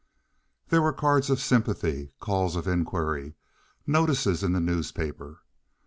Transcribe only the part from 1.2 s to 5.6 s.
of sympathy, calls of inquiry, notices in the newspaper.